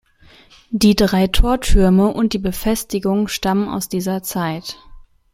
[0.71, 4.79] Die drei Tortürme und die Befestigung stammen aus dieser Zeit.